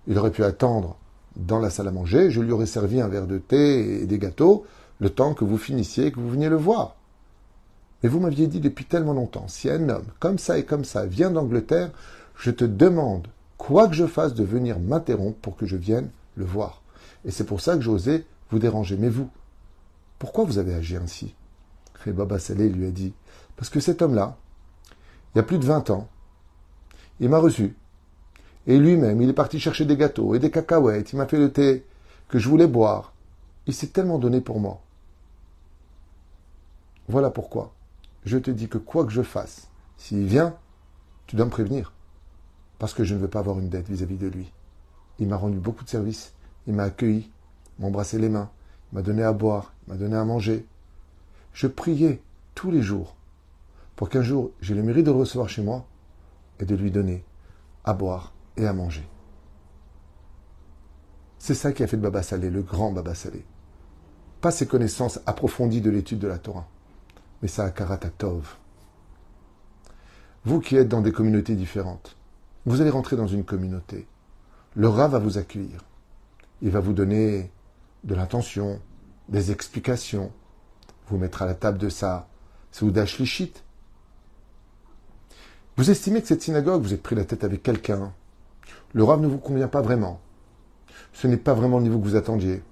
[0.07, 0.96] Il aurait pu attendre
[1.37, 4.18] dans la salle à manger, je lui aurais servi un verre de thé et des
[4.18, 4.64] gâteaux,
[5.00, 6.96] le temps que vous finissiez et que vous veniez le voir.
[8.02, 11.06] Mais vous m'aviez dit depuis tellement longtemps, si un homme comme ça et comme ça
[11.06, 11.90] vient d'Angleterre,
[12.36, 16.44] je te demande, quoi que je fasse, de venir m'interrompre pour que je vienne le
[16.44, 16.82] voir.
[17.24, 18.96] Et c'est pour ça que j'osais vous déranger.
[18.96, 19.30] Mais vous,
[20.18, 21.34] pourquoi vous avez agi ainsi?
[22.06, 23.12] Et Baba Saleh lui a dit
[23.56, 24.36] Parce que cet homme-là,
[25.34, 26.08] il y a plus de 20 ans,
[27.20, 27.76] il m'a reçu.
[28.66, 31.12] Et lui-même, il est parti chercher des gâteaux et des cacahuètes.
[31.12, 31.84] Il m'a fait le thé
[32.28, 33.12] que je voulais boire.
[33.66, 34.80] Il s'est tellement donné pour moi.
[37.08, 37.72] Voilà pourquoi
[38.24, 40.56] je te dis que quoi que je fasse, s'il vient,
[41.26, 41.92] tu dois me prévenir.
[42.78, 44.52] Parce que je ne veux pas avoir une dette vis-à-vis -vis de lui.
[45.18, 46.35] Il m'a rendu beaucoup de services.
[46.66, 47.30] Il m'a accueilli,
[47.78, 48.50] m'a embrassé les mains,
[48.92, 50.66] m'a donné à boire, m'a donné à manger.
[51.52, 52.22] Je priais
[52.54, 53.16] tous les jours
[53.96, 55.87] pour qu'un jour j'ai le mérite de le recevoir chez moi
[56.61, 57.24] et de lui donner
[57.85, 59.06] à boire et à manger.
[61.38, 63.44] C'est ça qui a fait de Baba Salé, le grand Baba Salé.
[64.40, 66.68] Pas ses connaissances approfondies de l'étude de la Torah,
[67.42, 68.57] mais sa Tov.
[70.44, 72.16] Vous qui êtes dans des communautés différentes,
[72.64, 74.07] vous allez rentrer dans une communauté.
[74.74, 75.85] Le Rav va vous accueillir.
[76.62, 77.50] Il va vous donner
[78.05, 78.81] de l'intention,
[79.28, 80.31] des explications,
[81.09, 82.28] vous mettre à la table de ça,
[82.70, 83.52] Soudash Lichit.
[85.76, 88.12] Vous estimez que cette synagogue, vous êtes pris la tête avec quelqu'un.
[88.92, 90.20] Le Rav ne vous convient pas vraiment.
[91.12, 92.62] Ce n'est pas vraiment le niveau que vous attendiez.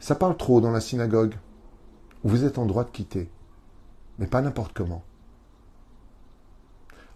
[0.00, 1.34] Ça parle trop dans la synagogue.
[2.24, 3.30] Vous êtes en droit de quitter.
[4.18, 5.02] Mais pas n'importe comment.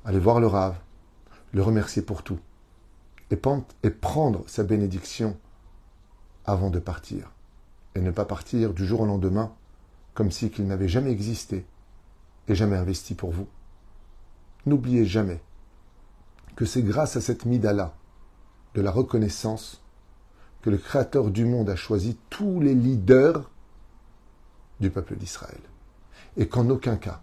[0.05, 0.79] Allez voir le Rav,
[1.53, 2.39] le remercier pour tout.
[3.31, 3.41] Et,
[3.83, 5.37] et prendre sa bénédiction
[6.45, 7.33] avant de partir.
[7.95, 9.53] Et ne pas partir du jour au lendemain
[10.15, 11.67] comme si qu'il n'avait jamais existé
[12.49, 13.47] et jamais investi pour vous.
[14.65, 15.41] N'oubliez jamais
[16.57, 17.95] que c'est grâce à cette midala
[18.75, 19.83] de la reconnaissance
[20.63, 23.51] que le Créateur du monde a choisi tous les leaders
[24.81, 25.61] du peuple d'Israël.
[26.37, 27.21] Et qu'en aucun cas,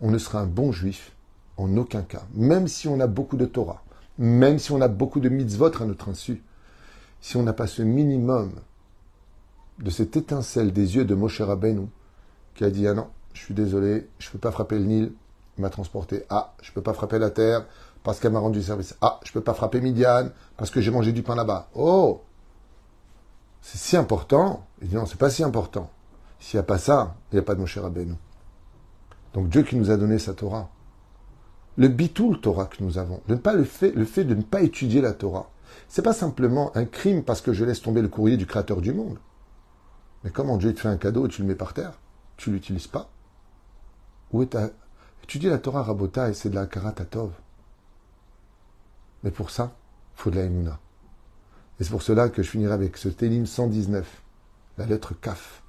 [0.00, 1.12] on ne sera un bon juif,
[1.56, 3.82] en aucun cas, même si on a beaucoup de Torah,
[4.18, 6.42] même si on a beaucoup de mitzvot à notre insu,
[7.20, 8.52] si on n'a pas ce minimum
[9.78, 11.88] de cette étincelle des yeux de Moshe Rabbeinu,
[12.54, 15.12] qui a dit Ah non, je suis désolé, je ne peux pas frapper le Nil,
[15.56, 16.24] il m'a transporté.
[16.30, 17.66] Ah, je ne peux pas frapper la terre
[18.02, 18.96] parce qu'elle m'a rendu service.
[19.00, 21.68] Ah, je ne peux pas frapper Midian parce que j'ai mangé du pain là-bas.
[21.74, 22.22] Oh
[23.62, 24.66] C'est si important.
[24.82, 25.90] Il dit non, c'est pas si important.
[26.40, 28.14] S'il n'y a pas ça, il n'y a pas de Moshe Rabbeinu.
[29.34, 30.70] Donc Dieu qui nous a donné sa Torah.
[31.76, 35.00] Le bitoul Torah que nous avons, pas le, fait, le fait de ne pas étudier
[35.00, 35.50] la Torah,
[35.88, 38.94] c'est pas simplement un crime parce que je laisse tomber le courrier du Créateur du
[38.94, 39.18] monde.
[40.22, 41.98] Mais comment Dieu te fait un cadeau et tu le mets par terre?
[42.36, 43.10] Tu ne l'utilises pas?
[44.32, 44.70] Où est ta...
[45.24, 47.32] Étudier la Torah Rabota et c'est de la Karatatov.
[49.24, 49.74] Mais pour ça,
[50.16, 50.78] il faut de la Emouna.
[51.80, 54.22] Et c'est pour cela que je finirai avec ce Télim 119,
[54.78, 55.62] la lettre Kaf.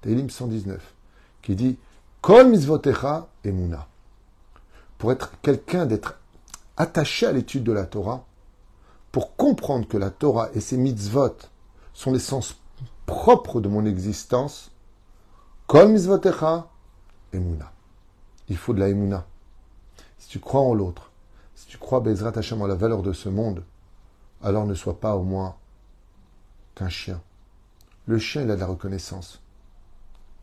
[0.00, 0.94] Télim 119,
[1.42, 1.78] qui dit
[2.22, 3.88] Kol misvotecha Emouna.
[4.96, 6.20] Pour être quelqu'un, d'être
[6.76, 8.24] attaché à l'étude de la Torah,
[9.10, 11.36] pour comprendre que la Torah et ses mitzvot
[11.92, 12.60] sont l'essence
[13.06, 14.70] propre de mon existence,
[15.66, 16.68] Kol misvotecha
[17.32, 17.72] Emouna.
[18.48, 19.26] Il faut de la Emouna.
[20.18, 21.10] Si tu crois en l'autre,
[21.56, 23.64] si tu crois, Bezrat Hashem, en la valeur de ce monde,
[24.44, 25.56] alors ne sois pas au moins
[26.76, 27.20] qu'un chien.
[28.06, 29.40] Le chien, il a de la reconnaissance.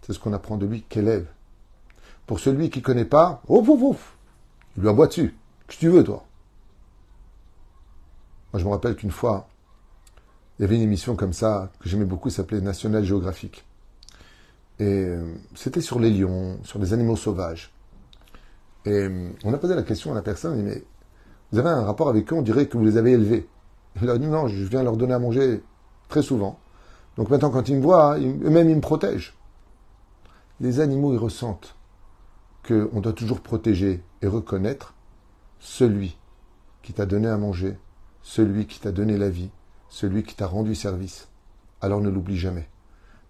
[0.01, 1.27] C'est ce qu'on apprend de lui qu'élève.
[2.29, 4.17] Pour celui qui ne connaît pas, ouf, ouf, ouf,
[4.77, 5.35] il lui aboie dessus.
[5.65, 6.25] Qu'est-ce que tu veux, toi
[8.53, 9.47] Moi, je me rappelle qu'une fois,
[10.59, 13.65] il y avait une émission comme ça, que j'aimais beaucoup, s'appelait National Geographic.
[14.77, 17.73] Et euh, c'était sur les lions, sur les animaux sauvages.
[18.85, 20.83] Et euh, on a posé la question à la personne, dit, mais
[21.51, 23.49] vous avez un rapport avec eux, on dirait que vous les avez élevés.
[24.03, 25.63] Il a dit, non, je viens leur donner à manger
[26.09, 26.59] très souvent.
[27.17, 29.35] Donc maintenant, quand ils me voient, eux-mêmes, ils me protègent.
[30.59, 31.73] Les animaux, ils ressentent
[32.69, 34.93] qu'on doit toujours protéger et reconnaître
[35.59, 36.17] celui
[36.83, 37.77] qui t'a donné à manger,
[38.21, 39.49] celui qui t'a donné la vie,
[39.89, 41.29] celui qui t'a rendu service.
[41.81, 42.69] Alors ne l'oublie jamais.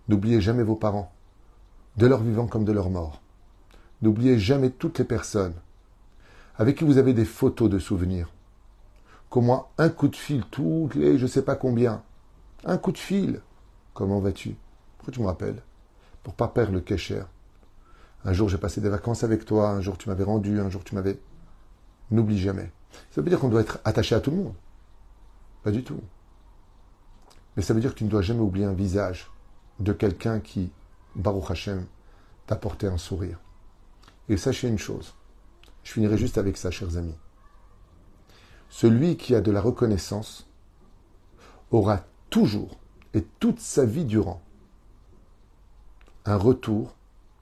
[0.10, 1.14] N'oubliez jamais vos parents,
[1.96, 3.22] de leur vivant comme de leur mort.
[4.02, 5.56] N'oubliez jamais toutes les personnes
[6.58, 8.34] avec qui vous avez des photos de souvenirs.
[9.30, 12.04] Qu'au moins un coup de fil, toutes les je ne sais pas combien.
[12.66, 13.42] Un coup de fil.
[13.94, 14.58] Comment vas-tu?
[14.98, 15.62] Pourquoi tu me rappelles?
[16.24, 17.24] Pour pas perdre le kécher.
[18.26, 20.84] Un jour j'ai passé des vacances avec toi, un jour tu m'avais rendu, un jour
[20.84, 21.20] tu m'avais.
[22.12, 22.72] N'oublie jamais.
[23.12, 24.54] Ça veut dire qu'on doit être attaché à tout le monde.
[25.64, 26.02] Pas du tout.
[27.56, 29.30] Mais ça veut dire que tu ne dois jamais oublier un visage
[29.80, 30.72] de quelqu'un qui,
[31.16, 31.86] Baruch Hashem,
[32.48, 33.40] t'a porté un sourire.
[34.28, 35.16] Et sachez une chose,
[35.84, 37.18] je finirai juste avec ça, chers amis.
[38.70, 40.48] Celui qui a de la reconnaissance
[41.72, 42.80] aura toujours
[43.14, 44.42] et toute sa vie durant
[46.26, 46.96] un retour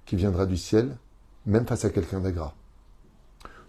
[0.08, 0.98] qui viendra du ciel,
[1.46, 2.56] même face à quelqu'un d'agrat.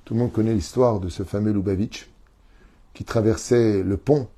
[0.04, 2.08] Tout le monde connaît l'histoire de ce fameux Lubavitch
[2.94, 4.28] qui traversait le pont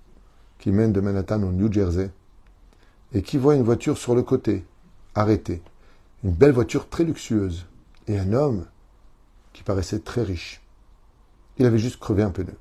[0.59, 2.11] qui mène de Manhattan au New Jersey
[3.13, 4.65] et qui voit une voiture sur le côté,
[5.15, 5.63] arrêtée.
[6.25, 7.67] Une belle voiture très luxueuse
[8.09, 8.67] et un homme
[9.53, 10.61] qui paraissait très riche.
[11.59, 12.57] Il avait juste crevé un pneu.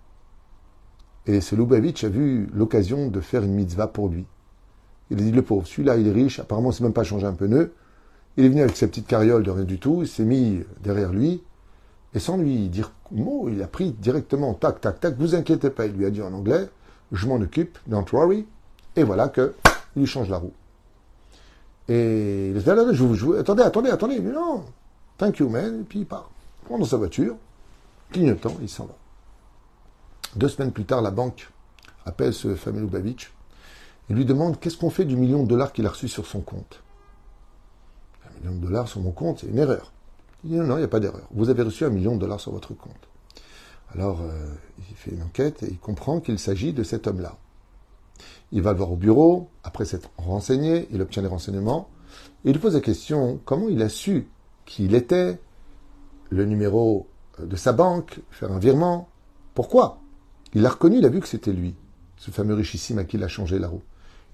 [1.26, 4.26] Et ce Lubavitch a vu l'occasion de faire une mitzvah pour lui.
[5.10, 7.04] Il a dit, le pauvre, celui-là, il est riche, apparemment, il ne sait même pas
[7.04, 7.74] changer un pneu.
[8.40, 11.12] Il est venu avec sa petite carriole de rien du tout, il s'est mis derrière
[11.12, 11.44] lui,
[12.14, 15.88] et sans lui dire mot, il a pris directement, tac, tac, tac, vous inquiétez pas,
[15.88, 16.70] il lui a dit en anglais,
[17.12, 18.48] je m'en occupe, don't worry,
[18.96, 19.54] et voilà que
[19.98, 20.54] il lui change la roue.
[21.90, 24.64] Et il a dit, ah, je vous, attendez, attendez, attendez, il dit, non,
[25.18, 26.30] thank you man, et puis il part.
[26.64, 27.36] prend dans sa voiture,
[28.10, 28.96] clignotant, il s'en va.
[30.38, 31.52] Deux semaines plus tard, la banque
[32.06, 33.34] appelle ce fameux Lubavitch
[34.10, 36.40] et lui demande qu'est-ce qu'on fait du million de dollars qu'il a reçu sur son
[36.40, 36.82] compte?
[38.42, 39.92] Million de dollars sur mon compte, c'est une erreur.
[40.44, 41.28] Il dit non, non, il n'y a pas d'erreur.
[41.32, 43.10] Vous avez reçu un million de dollars sur votre compte.
[43.94, 47.38] Alors, euh, il fait une enquête et il comprend qu'il s'agit de cet homme-là.
[48.52, 51.90] Il va le voir au bureau, après s'être renseigné, il obtient les renseignements,
[52.46, 54.28] et il pose la question comment il a su
[54.66, 55.40] qui il était,
[56.30, 57.08] le numéro
[57.40, 59.10] de sa banque, faire un virement?
[59.54, 60.00] Pourquoi?
[60.54, 61.76] Il l'a reconnu, il a vu que c'était lui,
[62.18, 63.82] ce fameux richissime à qui il a changé la roue.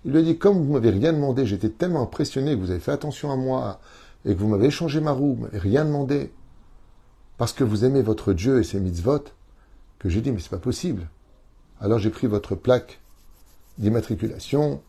[0.05, 2.79] Il lui a dit, comme vous m'avez rien demandé, j'étais tellement impressionné que vous avez
[2.79, 3.79] fait attention à moi
[4.23, 6.31] et que vous m'avez changé ma roue, vous rien demandé,
[7.37, 9.23] parce que vous aimez votre Dieu et ses mitzvot,
[9.97, 11.09] que j'ai dit, mais c'est pas possible.
[11.81, 12.99] Alors j'ai pris votre plaque
[13.79, 14.81] d'immatriculation,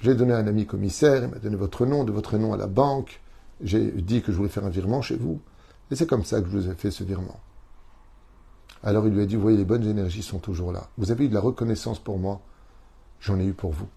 [0.00, 2.56] j'ai donné à un ami commissaire, il m'a donné votre nom, de votre nom à
[2.56, 3.20] la banque,
[3.62, 5.38] j'ai dit que je voulais faire un virement chez vous,
[5.90, 7.40] et c'est comme ça que je vous ai fait ce virement.
[8.82, 10.88] Alors il lui a dit, vous voyez, les bonnes énergies sont toujours là.
[10.96, 12.40] Vous avez eu de la reconnaissance pour moi,
[13.20, 13.88] j'en ai eu pour vous.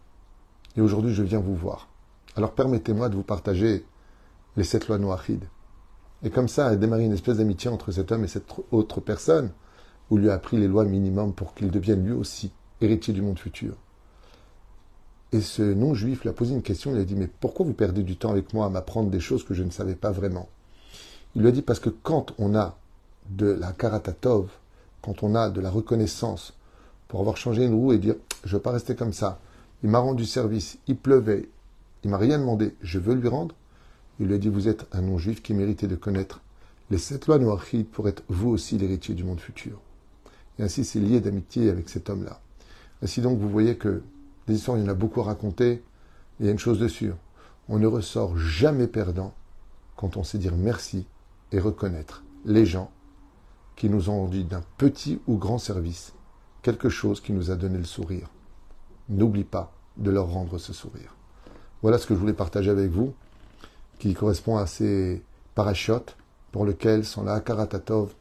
[0.75, 1.89] Et aujourd'hui, je viens vous voir.
[2.35, 3.85] Alors permettez-moi de vous partager
[4.55, 5.45] les sept lois noachides.
[6.23, 9.51] Et comme ça a démarré une espèce d'amitié entre cet homme et cette autre personne,
[10.09, 12.51] où lui a appris les lois minimum pour qu'il devienne lui aussi
[12.81, 13.75] héritier du monde futur.
[15.31, 18.03] Et ce non-juif lui a posé une question, il a dit, mais pourquoi vous perdez
[18.03, 20.49] du temps avec moi à m'apprendre des choses que je ne savais pas vraiment?
[21.35, 22.77] Il lui a dit, parce que quand on a
[23.29, 24.49] de la karatatov,
[25.03, 26.53] quand on a de la reconnaissance
[27.07, 29.39] pour avoir changé une roue et dire, je ne veux pas rester comme ça,
[29.83, 31.49] il m'a rendu service, il pleuvait,
[32.03, 33.55] il m'a rien demandé, je veux lui rendre,
[34.19, 36.41] il lui a dit, vous êtes un non-juif qui méritait de connaître
[36.89, 39.79] les sept lois noachides pour être vous aussi l'héritier du monde futur.
[40.57, 42.41] Et ainsi, c'est lié d'amitié avec cet homme-là.
[43.01, 44.01] Ainsi donc, vous voyez que
[44.47, 45.81] des histoires, il y en a beaucoup à raconter.
[46.39, 47.15] Il y a une chose de sûre.
[47.69, 49.33] On ne ressort jamais perdant
[49.95, 51.05] quand on sait dire merci
[51.51, 52.91] et reconnaître les gens
[53.75, 56.13] qui nous ont rendu d'un petit ou grand service
[56.61, 58.27] quelque chose qui nous a donné le sourire.
[59.09, 61.15] N'oublie pas de leur rendre ce sourire.
[61.81, 63.13] Voilà ce que je voulais partager avec vous,
[63.97, 65.23] qui correspond à ces
[65.55, 66.15] parachutes
[66.51, 68.13] pour lesquels, sans la Karatatov,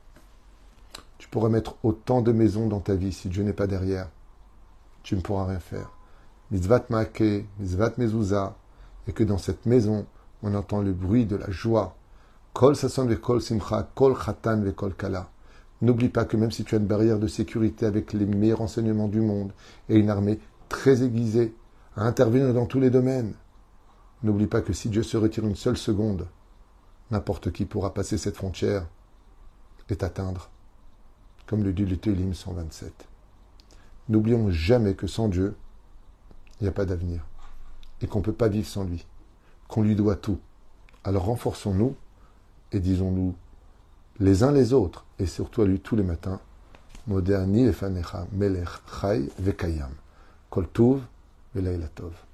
[1.19, 4.09] tu pourrais mettre autant de maisons dans ta vie si Dieu n'est pas derrière.
[5.03, 5.91] Tu ne pourras rien faire.
[6.51, 8.57] Mitzvat Maake, Mitzvat Mezouza,
[9.07, 10.07] et que dans cette maison,
[10.43, 11.97] on entend le bruit de la joie.
[12.53, 15.29] Kol Sasson Kol Simcha, Kol Khatan Kol Kala.
[15.81, 19.09] N'oublie pas que même si tu as une barrière de sécurité avec les meilleurs renseignements
[19.09, 19.53] du monde
[19.89, 21.55] et une armée très aiguisée
[21.97, 23.35] à intervenir dans tous les domaines,
[24.23, 26.29] n'oublie pas que si Dieu se retire une seule seconde,
[27.11, 28.87] n'importe qui pourra passer cette frontière
[29.89, 30.51] et t'atteindre
[31.49, 33.09] comme le dit le Télim 127.
[34.11, 35.57] N'oublions jamais que sans Dieu,
[36.61, 37.25] il n'y a pas d'avenir,
[38.03, 39.07] et qu'on ne peut pas vivre sans lui,
[39.67, 40.39] qu'on lui doit tout.
[41.05, 41.97] Alors renforçons-nous
[42.73, 43.35] et disons-nous
[44.21, 46.41] les uns les autres, et surtout à lui tous les matins,
[47.07, 48.69] melech
[49.01, 49.93] chai vekayam,
[50.59, 51.01] kol
[51.55, 52.28] velaylatov.